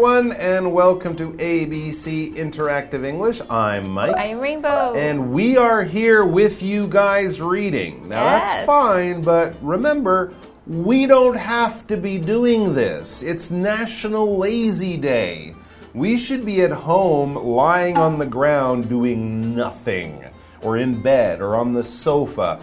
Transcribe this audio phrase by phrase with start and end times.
[0.00, 3.42] Everyone, and welcome to ABC Interactive English.
[3.50, 4.16] I'm Mike.
[4.16, 4.94] I'm Rainbow.
[4.94, 8.08] And we are here with you guys reading.
[8.08, 10.32] Now, that's fine, but remember,
[10.66, 13.22] we don't have to be doing this.
[13.22, 15.54] It's National Lazy Day.
[15.92, 20.24] We should be at home lying on the ground doing nothing,
[20.62, 22.58] or in bed, or on the sofa.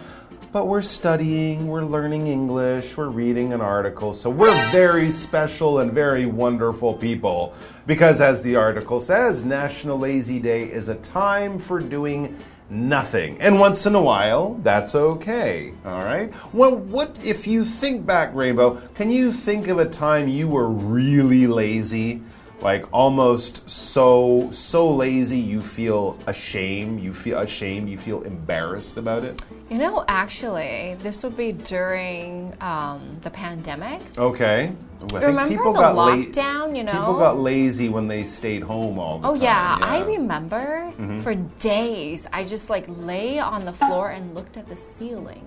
[0.58, 4.12] But we're studying, we're learning English, we're reading an article.
[4.12, 7.54] So we're very special and very wonderful people.
[7.86, 12.36] Because, as the article says, National Lazy Day is a time for doing
[12.70, 13.40] nothing.
[13.40, 15.74] And once in a while, that's okay.
[15.84, 16.32] All right?
[16.52, 18.82] Well, what if you think back, Rainbow?
[18.96, 22.20] Can you think of a time you were really lazy?
[22.60, 29.22] Like almost so so lazy you feel ashamed, you feel ashamed, you feel embarrassed about
[29.24, 29.40] it?
[29.70, 34.00] you know, actually, this would be during um, the pandemic.
[34.16, 34.72] Okay.
[34.96, 36.92] I think Remember people the got lockdown, you know?
[36.92, 39.42] People got lazy when they stayed home all the Oh time.
[39.44, 41.20] yeah, I remember Mm-hmm.
[41.20, 45.46] for days I just like lay on the floor and looked at the ceiling.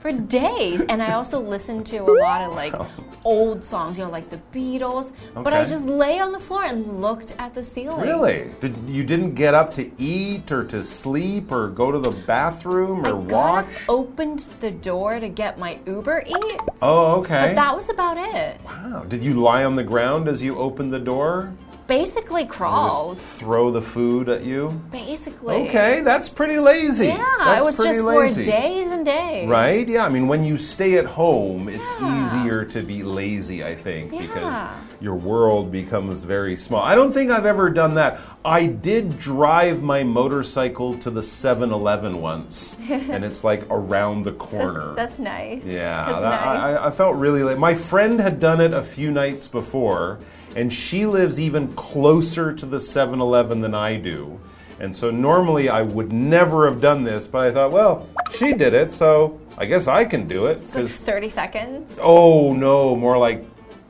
[0.00, 2.88] For days, and I also listened to a lot of like oh.
[3.22, 5.12] old songs, you know, like the Beatles.
[5.34, 5.64] But I Oh.
[5.66, 8.00] Just lay on the floor and looked at the ceiling.
[8.08, 8.50] Really?
[8.60, 13.00] Did you didn't get up to eat or to sleep or go to the bathroom
[13.06, 13.64] or got walk?
[13.66, 16.64] up, opened the door to get my Uber Eats.
[16.80, 17.48] Oh, okay.
[17.48, 18.58] But that was about it.
[18.64, 19.04] wow.
[19.06, 21.52] Did you lie on the ground as you opened the door?
[21.90, 23.18] Basically crawled.
[23.18, 24.80] Throw the food at you?
[24.92, 25.68] Basically.
[25.68, 27.08] Okay, that's pretty lazy.
[27.08, 28.44] Yeah, that's it was just lazy.
[28.44, 29.48] for days and days.
[29.48, 29.88] Right?
[29.88, 32.42] Yeah, I mean, when you stay at home, it's Yeah.
[32.44, 34.54] easier to be lazy, I think, because
[35.00, 36.80] your world becomes very small.
[36.80, 38.20] I don't think I've ever done that.
[38.44, 44.32] I did drive my motorcycle to the 7 Eleven once, and it's like around the
[44.34, 44.94] corner.
[44.94, 45.66] That's nice.
[45.66, 46.78] Yeah, That's that- nice.
[46.78, 47.58] I, I felt really late.
[47.58, 50.20] My friend had done it a few nights before,
[50.56, 54.38] and she lives even closer to the 7 Eleven than I do.
[54.80, 58.72] And so normally I would never have done this, but I thought, well, she did
[58.74, 60.58] it, so I guess I can do it.
[60.62, 61.92] it's like 'cause- 30 seconds.
[62.00, 63.44] oh no, more like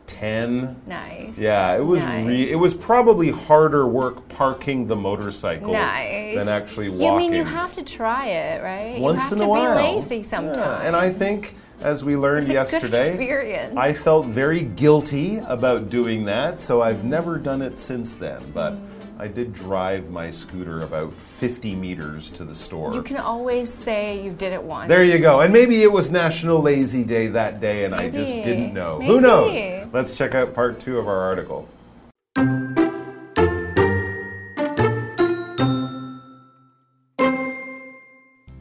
[0.08, 0.74] 10.
[0.88, 1.38] Nice.
[1.38, 2.26] Yeah, it was Nice.
[2.26, 6.36] re- it was probably harder work parking the motorcycle Nice.
[6.36, 7.06] than actually walking.
[7.06, 9.00] You mean you have to try it, right?
[9.00, 9.76] Once you have in to a while.
[9.76, 10.56] be lazy sometimes.
[10.58, 13.72] Yeah, and I think, as we learned It's a good yesterday.
[13.76, 18.42] I felt very guilty about doing that, so I've never done it since then.
[18.52, 18.76] But
[19.18, 22.94] I did drive my scooter about 50 meters to the store.
[22.94, 24.88] you can always say you did it once.
[24.88, 25.40] there you go.
[25.40, 29.00] And maybe it was National Lazy Day that day and I just didn't know.
[29.00, 29.88] Who knows?
[29.92, 31.68] Let's check out part two of our article.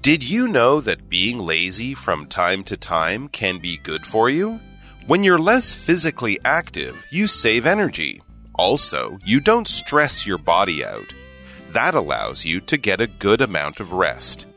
[0.09, 4.59] Did you know that being lazy from time to time can be good for you?
[5.05, 8.23] When you're less physically active, you save energy.
[8.55, 11.13] Also, you don't stress your body out.
[11.69, 14.47] That allows you to get a good amount of rest.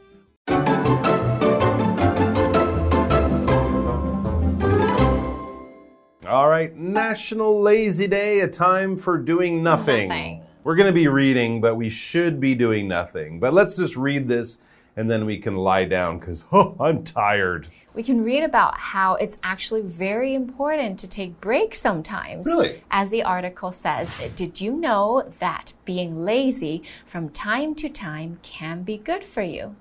[6.26, 10.08] All right, National Lazy Day, a time for doing nothing.
[10.08, 10.44] Nothing.
[10.64, 13.38] We're going to be reading, but we should be doing nothing.
[13.38, 14.56] But let's just read this
[14.96, 17.68] and then we can lie down because oh, I'm tired.
[17.94, 22.46] We can read about how it's actually very important to take breaks sometimes.
[22.46, 22.82] Really?
[22.90, 28.82] As the article says, did you know that being lazy from time to time can
[28.82, 29.76] be good for you?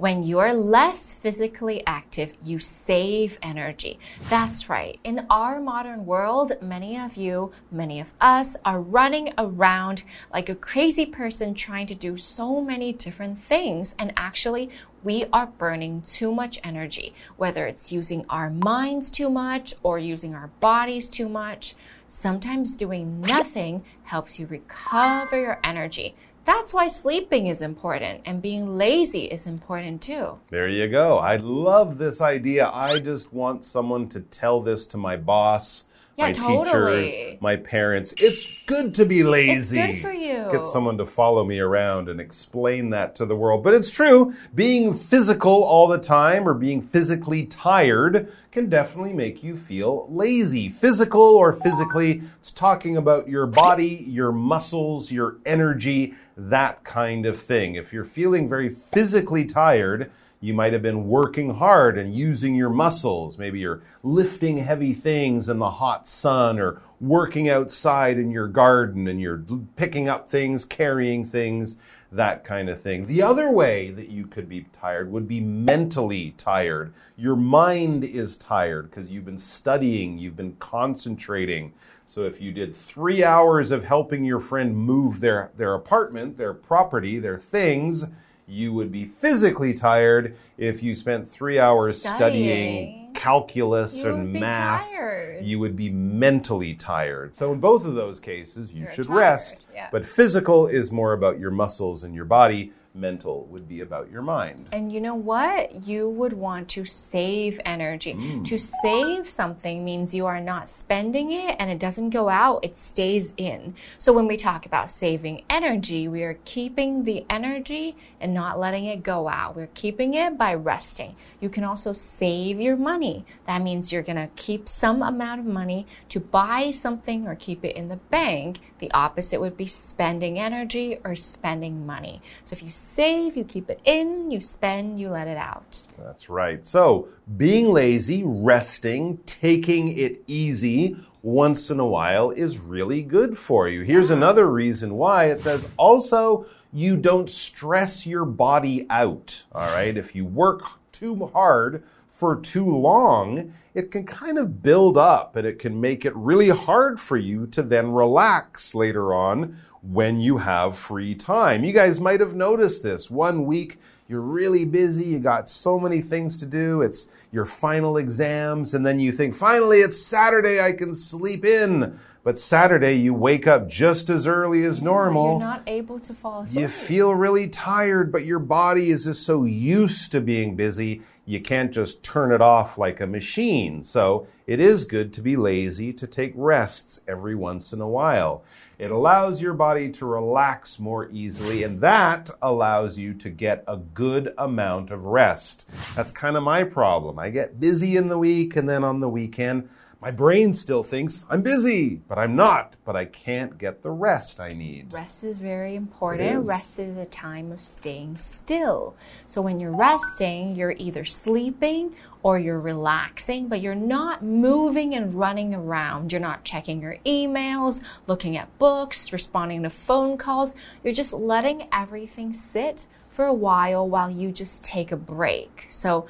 [0.00, 3.98] When you're less physically active, you save energy.
[4.30, 4.98] That's right.
[5.04, 10.02] In our modern world, many of you, many of us are running around
[10.32, 13.94] like a crazy person trying to do so many different things.
[13.98, 14.70] And actually,
[15.04, 20.34] we are burning too much energy, whether it's using our minds too much or using
[20.34, 21.74] our bodies too much.
[22.08, 26.16] Sometimes doing nothing helps you recover your energy.
[26.44, 30.38] That's why sleeping is important and being lazy is important too.
[30.50, 31.18] There you go.
[31.18, 32.70] I love this idea.
[32.72, 37.06] I just want someone to tell this to my boss, Yeah, my totally.
[37.06, 38.12] teachers, my parents.
[38.18, 39.78] It's good to be lazy.
[39.78, 40.48] It's good for you.
[40.52, 43.64] Get someone to follow me around and explain that to the world.
[43.64, 49.42] But it's true, being physical all the time or being physically tired can definitely make
[49.42, 50.68] you feel lazy.
[50.68, 57.40] Physical or physically, it's talking about your body, your muscles, your energy, that kind of
[57.40, 57.76] thing.
[57.76, 60.10] If you're feeling very physically tired,
[60.40, 63.36] you might have been working hard and using your muscles.
[63.36, 69.06] Maybe you're lifting heavy things in the hot sun or working outside in your garden
[69.06, 69.44] and you're
[69.76, 71.76] picking up things, carrying things.
[72.12, 73.06] that kind of thing.
[73.06, 76.92] The other way that you could be tired would be mentally tired.
[77.16, 81.72] Your mind is tired because you've been studying, you've been concentrating.
[82.06, 86.54] So if you did three hours of helping your friend move their, their apartment, their
[86.54, 88.06] property, their things,
[88.50, 94.32] you would be physically tired if you spent three hours studying, studying calculus you and
[94.32, 94.82] math.
[94.88, 95.44] Tired.
[95.44, 97.34] You would be mentally tired.
[97.34, 99.16] So, in both of those cases, you You're should tired.
[99.16, 99.62] rest.
[99.72, 99.88] Yeah.
[99.90, 104.22] But physical is more about your muscles and your body mental would be about your
[104.22, 104.68] mind.
[104.72, 105.86] And you know what?
[105.86, 108.14] You would want to save energy.
[108.14, 108.44] Mm.
[108.46, 112.76] To save something means you are not spending it and it doesn't go out, it
[112.76, 113.74] stays in.
[113.98, 118.86] So when we talk about saving energy, we are keeping the energy and not letting
[118.86, 119.56] it go out.
[119.56, 121.16] We're keeping it by resting.
[121.40, 123.24] You can also save your money.
[123.46, 127.64] That means you're going to keep some amount of money to buy something or keep
[127.64, 128.60] it in the bank.
[128.78, 132.20] The opposite would be spending energy or spending money.
[132.44, 135.82] So if you save, you keep it in, you spend, you let it out.
[135.98, 136.64] That's right.
[136.66, 143.68] So, being lazy, resting, taking it easy once in a while is really good for
[143.68, 143.82] you.
[143.82, 149.42] Here's another reason why it says also you don't stress your body out.
[149.52, 149.96] All right.
[149.96, 150.62] If you work
[150.92, 156.04] too hard for too long, it can kind of build up and it can make
[156.04, 161.64] it really hard for you to then relax later on when you have free time.
[161.64, 163.10] You guys might have noticed this.
[163.10, 163.78] One week
[164.08, 168.84] you're really busy, you got so many things to do, it's your final exams, and
[168.84, 171.96] then you think, finally, it's Saturday, I can sleep in.
[172.24, 175.30] But Saturday, you wake up just as early as normal.
[175.30, 176.60] You're not able to fall asleep.
[176.60, 181.40] You feel really tired, but your body is just so used to being busy, you
[181.40, 183.84] can't just turn it off like a machine.
[183.84, 188.42] So it is good to be lazy, to take rests every once in a while.
[188.80, 193.76] It allows your body to relax more easily, and that allows you to get a
[193.76, 195.68] good amount of rest.
[195.94, 197.20] That's kind of my problem.
[197.20, 199.68] I get busy in the week, and then on the weekend,
[200.00, 204.40] my brain still thinks I'm busy, but I'm not, but I can't get the rest
[204.40, 204.92] I need.
[204.92, 206.42] Rest is very important.
[206.42, 206.48] is.
[206.48, 208.96] Rest is a time of staying still.
[209.26, 215.14] So when you're resting, you're either sleeping or you're relaxing, but you're not moving and
[215.14, 216.12] running around.
[216.12, 220.54] You're not checking your emails, looking at books, responding to phone calls.
[220.82, 225.66] You're just letting everything sit for a while while you just take a break.
[225.68, 226.06] So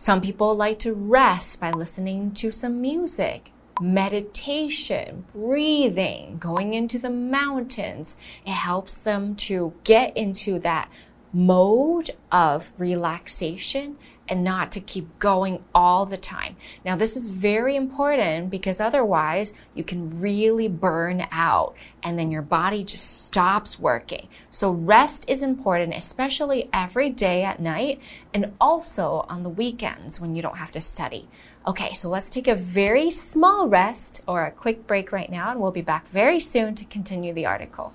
[0.00, 3.52] some people like to rest by listening to some music
[3.82, 8.16] meditation, breathing, going into the mountains.
[8.46, 10.88] It helps them to get into that
[11.34, 13.98] mode of relaxation
[14.30, 16.56] and not to keep going all the time.
[16.84, 22.40] Now, this is very important because otherwise you can really burn out and then your
[22.40, 24.28] body just stops working.
[24.48, 28.00] So, rest is important, especially every day at night
[28.32, 31.28] and also on the weekends when you don't have to study.
[31.66, 35.60] Okay, so let's take a very small rest or a quick break right now, and
[35.60, 37.92] we'll be back very soon to continue the article.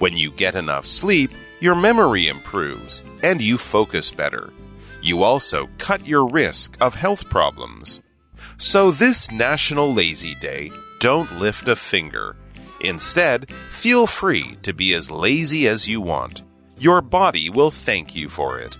[0.00, 1.30] When you get enough sleep,
[1.60, 4.50] your memory improves and you focus better.
[5.02, 8.00] You also cut your risk of health problems.
[8.56, 12.36] So, this National Lazy Day, don't lift a finger.
[12.80, 16.44] Instead, feel free to be as lazy as you want.
[16.78, 18.78] Your body will thank you for it.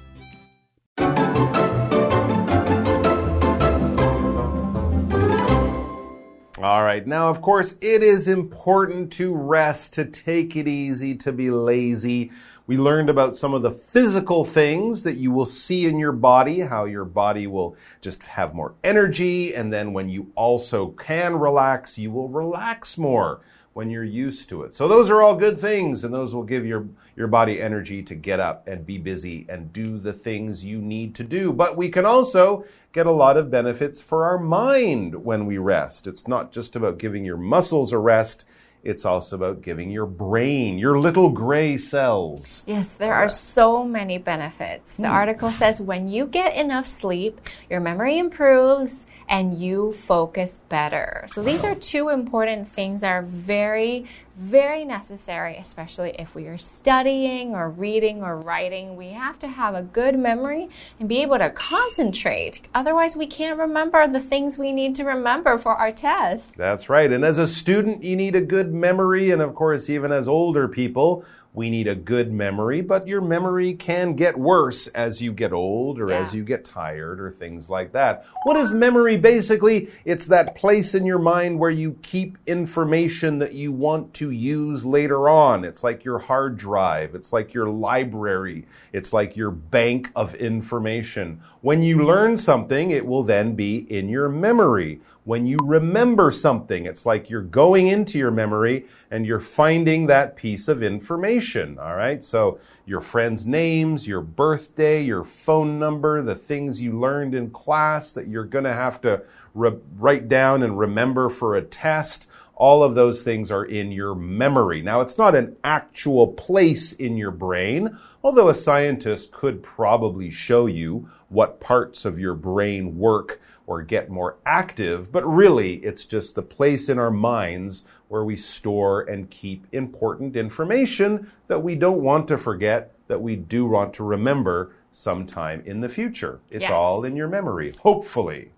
[6.62, 7.07] All right.
[7.07, 12.33] Now, of course, it is important to rest, to take it easy, to be lazy.
[12.67, 16.61] We learned about some of the physical things that you will see in your body,
[16.61, 19.55] how your body will just have more energy.
[19.55, 23.40] And then when you also can relax, you will relax more
[23.73, 24.75] when you're used to it.
[24.75, 26.87] So those are all good things and those will give your
[27.17, 31.15] your body energy to get up and be busy and do the things you need
[31.17, 31.53] to do.
[31.53, 36.07] But we can also get a lot of benefits for our mind when we rest.
[36.07, 38.45] It's not just about giving your muscles a rest,
[38.83, 42.62] it's also about giving your brain, your little gray cells.
[42.67, 44.97] Yes, there are so many benefits.
[44.97, 45.12] The hmm.
[45.12, 51.25] article says when you get enough sleep, your memory improves and you focus better.
[51.28, 54.06] So these are two important things that are very,
[54.37, 58.96] very necessary, especially if we are studying or reading or writing.
[58.96, 60.68] We have to have a good memory
[60.99, 62.68] and be able to concentrate.
[62.75, 66.50] Otherwise, we can't remember the things we need to remember for our test.
[66.56, 67.12] That's right.
[67.12, 69.30] And as a student, you need a good memory.
[69.30, 73.75] And of course, even as older people, we need a good memory, but your memory
[73.75, 76.21] can get worse as you get old or Yeah.
[76.21, 78.25] as you get tired or things like that.
[78.45, 79.16] What is memory?
[79.16, 84.30] Basically, it's that place in your mind where you keep information that you want to
[84.30, 85.64] use later on.
[85.64, 91.40] It's like your hard drive, it's like your library, it's like your bank of information.
[91.62, 95.00] When you learn something, it will then be in your memory.
[95.30, 100.34] When you remember something, it's like you're going into your memory and you're finding that
[100.34, 101.78] piece of information.
[101.78, 102.25] All right.
[102.25, 108.10] So your friends' names, your birthday, your phone number, the things you learned in class
[108.10, 109.22] that you're going to have to
[109.54, 112.26] write down and remember for a test.
[112.56, 114.82] All of those things are in your memory.
[114.82, 120.66] Now, it's not an actual place in your brain, although a scientist could probably show
[120.66, 123.40] you what parts of your brain work
[123.71, 128.35] or get more active, but really it's just the place in our minds where we
[128.35, 133.95] store and keep important information that we don't want to forget, that we do want
[133.95, 136.41] to remember sometime in the future.
[136.50, 136.73] It's Yes.
[136.73, 138.50] all in your memory, hopefully.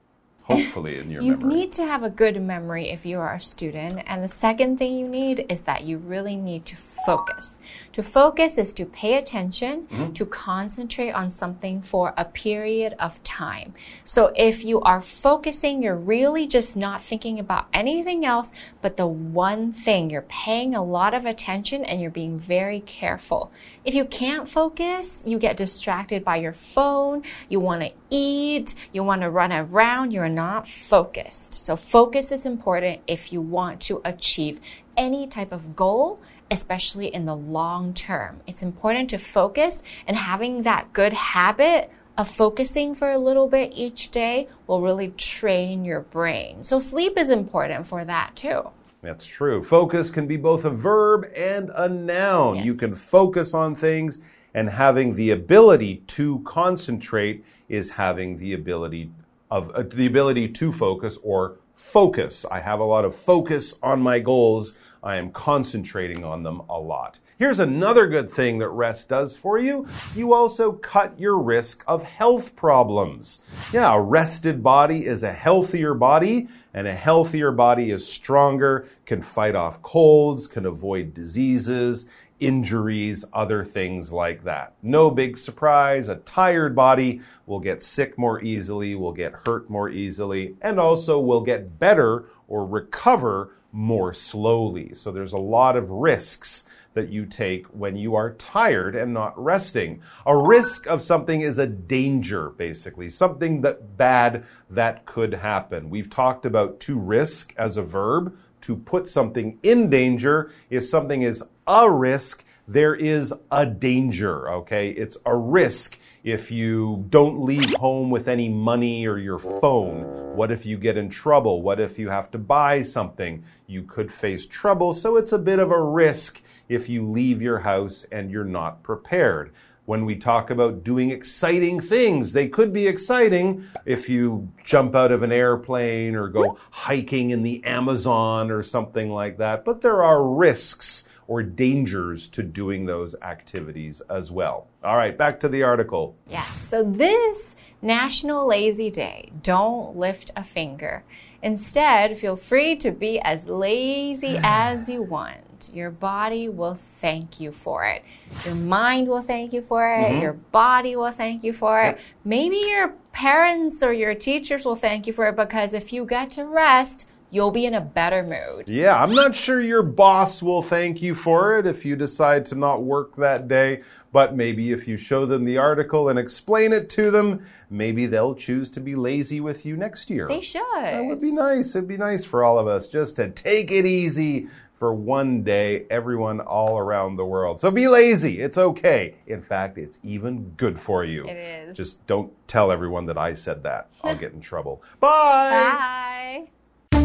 [0.44, 1.54] Hopefully in your You memory.
[1.54, 4.02] need to have a good memory if you are a student.
[4.06, 7.58] And the second thing you need is that you really need to focus.
[7.94, 10.12] To focus is to pay attention, Mm-hmm.
[10.14, 13.75] to concentrate on something for a period of time.
[14.04, 19.06] So if you are focusing, you're really just not thinking about anything else but the
[19.06, 20.11] one thing.
[20.11, 23.50] You're paying a lot of attention and you're being very careful.
[23.84, 29.02] If you can't focus, you get distracted by your phone, you want to eat, you
[29.04, 31.54] want to run around, you're not focused.
[31.54, 34.60] So, focus is important if you want to achieve
[34.96, 36.20] any type of goal,
[36.50, 38.40] especially in the long term.
[38.46, 43.72] It's important to focus, and having that good habit of focusing for a little bit
[43.74, 46.62] each day will really train your brain.
[46.62, 48.70] So, sleep is important for that too.
[49.02, 49.64] That's true.
[49.64, 52.56] Focus can be both a verb and a noun.
[52.56, 52.66] Yes.
[52.66, 54.20] You can focus on things,
[54.54, 59.10] and having the ability to concentrate is having the ability
[59.52, 62.47] of uh, the ability to focus or focus.
[62.50, 64.76] I have a lot of focus on my goals.
[65.02, 67.18] I am concentrating on them a lot.
[67.38, 69.87] Here's another good thing that rest does for you.
[70.16, 73.42] You also cut your risk of health problems.
[73.75, 79.21] Yeah, a rested body is a healthier body, and a healthier body is stronger, can
[79.21, 82.06] fight off colds, can avoid diseases,
[82.42, 84.75] injuries, other things like that.
[84.82, 86.08] No big surprise.
[86.08, 91.20] A tired body will get sick more easily, will get hurt more easily, and also
[91.20, 94.92] will get better or recover more slowly.
[94.92, 99.42] So there's a lot of risks that you take when you are tired and not
[99.42, 100.02] resting.
[100.26, 105.88] A risk of something is a danger, basically, something that bad that could happen.
[105.88, 110.50] We've talked about to risk as a verb, to put something in danger.
[110.71, 114.90] If something is a risk, there is a danger, okay?
[114.90, 120.04] It's a risk if you don't leave home with any money or your phone?
[120.37, 121.62] What if you get in trouble?
[121.62, 123.42] What if you have to buy something?
[123.66, 127.59] You could face trouble, so it's a bit of a risk if you leave your
[127.59, 129.52] house and you're not prepared.
[129.84, 135.10] When we talk about doing exciting things, they could be exciting if you jump out
[135.10, 139.64] of an airplane or go hiking in the Amazon or something like that.
[139.64, 144.68] But there are risks or dangers to doing those activities as well.
[144.84, 146.14] All right, back to the article.
[146.28, 146.66] Yes.
[146.70, 151.02] So this National Lazy Day, don't lift a finger.
[151.42, 155.42] Instead, feel free to be as lazy as you want.
[155.73, 158.04] Your body will thank you for it.
[158.45, 160.09] Your mind will thank you for it.
[160.09, 160.23] Mm-hmm.
[160.23, 161.99] Your body will thank you for it.
[162.25, 166.31] Maybe your parents or your teachers will thank you for it because if you get
[166.33, 168.69] to rest, you'll be in a better mood.
[168.69, 172.54] Yeah, I'm not sure your boss will thank you for it if you decide to
[172.54, 176.90] not work that day, but maybe if you show them the article and explain it
[176.90, 180.28] to them, maybe they'll choose to be lazy with you next year.
[180.28, 180.62] They should.
[180.75, 181.75] That would be nice.
[181.75, 184.49] It'd be nice for all of us just to take it easy
[184.82, 187.60] for one day, everyone all around the world.
[187.60, 188.40] So be lazy.
[188.40, 189.14] It's okay.
[189.28, 191.24] In fact, it's even good for you.
[191.24, 191.76] It is.
[191.76, 193.90] Just don't tell everyone that I said that.
[194.02, 194.82] I'll get in trouble.
[194.98, 196.48] Bye.
[196.90, 197.00] Bye.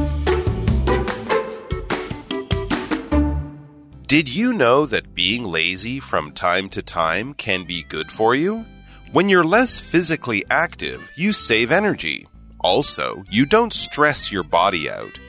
[4.07, 8.65] Did you know that being lazy from time to time can be good for you?
[9.11, 12.25] When you're less physically active, you save energy.
[12.59, 15.19] Also, you don't stress your body out.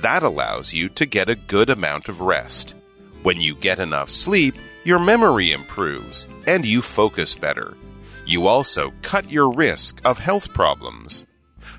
[0.00, 2.74] That allows you to get a good amount of rest.
[3.22, 7.76] When you get enough sleep, your memory improves and you focus better.
[8.24, 11.26] You also cut your risk of health problems.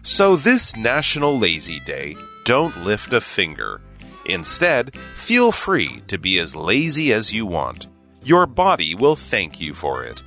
[0.03, 3.81] So, this National Lazy Day, don't lift a finger.
[4.25, 7.87] Instead, feel free to be as lazy as you want.
[8.23, 10.21] Your body will thank you for it.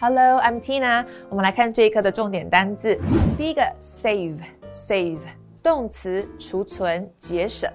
[0.00, 1.06] Hello, I'm Tina。
[1.28, 2.98] 我们来看这一课的重点单字。
[3.38, 5.18] 第一个，save，save，
[5.62, 7.70] 动词，储存、节省。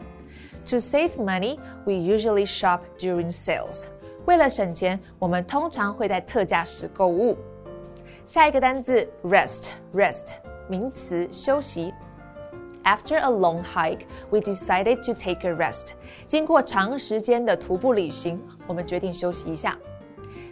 [0.65, 3.85] To save money, we usually shop during sales.
[4.25, 7.37] 为了省钱，我们通常会在特价时购物。
[8.27, 10.27] 下一个单字，rest，rest，
[10.67, 11.93] 名词，休息。
[12.83, 15.93] After a long hike, we decided to take a rest.
[16.27, 19.75] 经过长时间的徒步旅行，我们决定休息一下。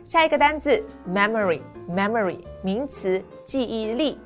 [0.05, 4.19] 下一个单词，memory，memory，名词，记忆力。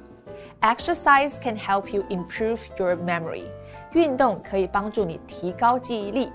[0.63, 3.45] Exercise can help you improve your memory.
[3.93, 6.33] 运动可以帮助你提高记忆力。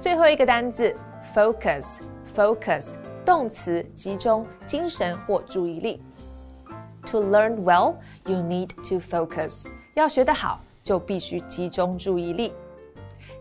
[0.00, 0.94] 最后一个单词
[1.34, 6.00] ，focus，focus，动词，集中精神或注意力。
[7.06, 9.66] To learn well, you need to focus.
[9.94, 12.54] 要学得好，就必须集中注意力。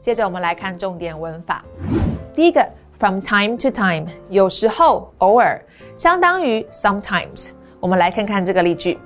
[0.02, 1.64] 接着我们来看重点文法。
[2.34, 2.68] 第一个
[3.01, 5.61] ，from time to time，有时候，偶尔，
[5.97, 7.49] 相当于 sometimes。
[7.81, 8.99] 我们来看看这个例句。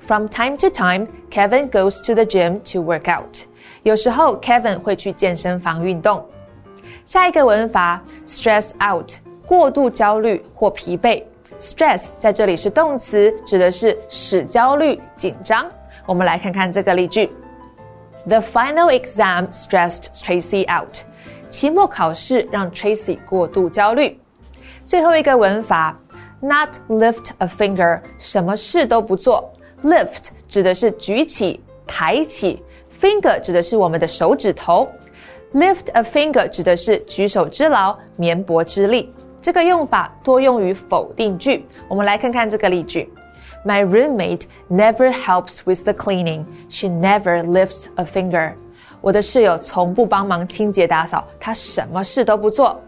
[0.00, 3.44] From time to time, Kevin goes to the gym to work out.
[3.82, 6.24] 有时候 Kevin 会去健身房运动。
[7.04, 9.12] 下一个文法，stress out，
[9.46, 11.22] 过度焦虑或疲惫。
[11.58, 15.66] stress 在这里是动词，指的是使焦虑、紧张。
[16.06, 17.30] 我们来看看这个例句。
[18.26, 20.98] The final exam stressed Tracy out.
[21.49, 24.19] 期末考试让 Tracy 过度焦虑。
[24.85, 25.97] 最后一个文法
[26.39, 29.51] ，not lift a finger，什么事都不做。
[29.83, 32.63] lift 指的是举起、抬起
[33.01, 34.87] ，finger 指的是我们的手指头。
[35.53, 39.13] lift a finger 指的是举手之劳、绵薄之力。
[39.41, 41.65] 这个用法多用于否定句。
[41.87, 43.09] 我们来看看这个例句。
[43.65, 46.45] My roommate never helps with the cleaning.
[46.69, 48.53] She never lifts a finger.
[49.06, 52.80] 我的室友从不帮忙清洁打扫，她什么事都不做。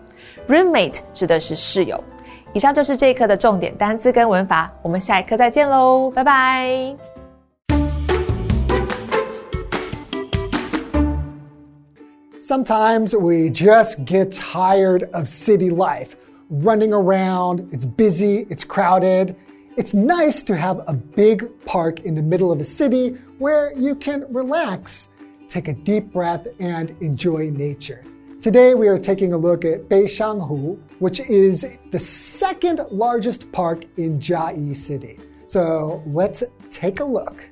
[0.49, 2.03] Roommate 指的是室友。
[2.53, 6.97] 以上就是这一课的重点单词跟文法，我们下一课再见喽，拜拜。
[12.47, 16.11] Sometimes we just get tired of city life.
[16.51, 19.35] Running around, it's busy, it's crowded.
[19.77, 23.97] It's nice to have a big park in the middle of a city where you
[23.97, 25.08] can relax,
[25.50, 28.04] take a deep breath, and enjoy nature.
[28.42, 34.20] Today we are taking a look at Beishanghu, which is the second largest park in
[34.20, 35.20] Jiayi City.
[35.48, 37.44] So let's take a look.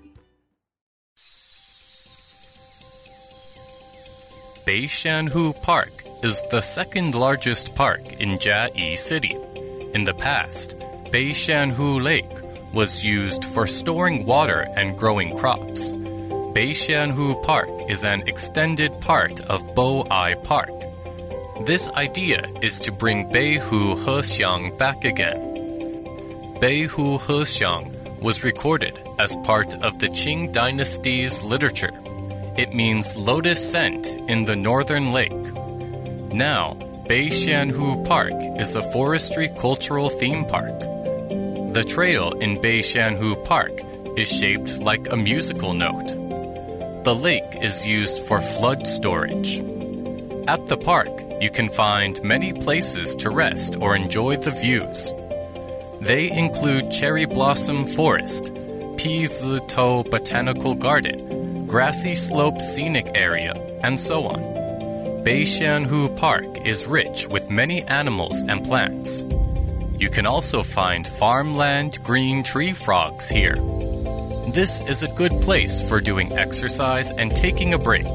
[4.66, 9.36] Beishanhu Park is the second largest park in Jiayi City.
[9.94, 10.78] In the past,
[11.12, 12.30] Beishanhu Lake
[12.74, 15.94] was used for storing water and growing crops.
[16.58, 20.72] Beishanhu Park is an extended part of Boai Park.
[21.68, 25.38] This idea is to bring Beihu Hexiang back again.
[26.60, 27.94] Beihu Hexiang
[28.24, 31.94] was recorded as part of the Qing dynasty's literature.
[32.58, 35.44] It means lotus scent in the northern lake.
[36.34, 36.74] Now,
[37.06, 40.80] Beishanhu Park is a forestry cultural theme park.
[40.80, 43.74] The trail in Beishanhu Park
[44.18, 46.27] is shaped like a musical note.
[47.08, 49.62] The lake is used for flood storage.
[50.46, 51.08] At the park,
[51.40, 55.14] you can find many places to rest or enjoy the views.
[56.02, 58.54] They include Cherry Blossom Forest,
[58.98, 63.54] Pizi Tou Botanical Garden, Grassy Slope Scenic Area,
[63.86, 64.42] and so on.
[65.24, 69.24] Beishanhu Park is rich with many animals and plants.
[69.98, 73.56] You can also find farmland green tree frogs here.
[74.58, 78.08] This is a good place for doing exercise and taking a break.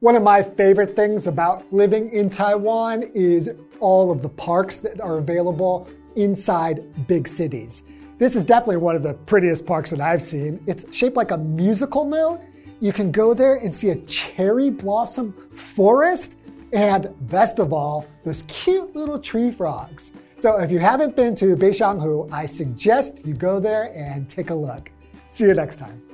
[0.00, 5.00] One of my favorite things about living in Taiwan is all of the parks that
[5.00, 7.80] are available inside big cities.
[8.18, 10.62] This is definitely one of the prettiest parks that I've seen.
[10.66, 12.42] It's shaped like a musical note.
[12.80, 16.34] You can go there and see a cherry blossom forest,
[16.72, 20.10] and best of all, those cute little tree frogs.
[20.38, 24.54] So if you haven't been to Beishanhu, I suggest you go there and take a
[24.54, 24.90] look.
[25.28, 26.09] See you next time.